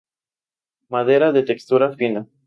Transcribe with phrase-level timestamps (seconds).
[0.95, 2.25] Madera de textura fina.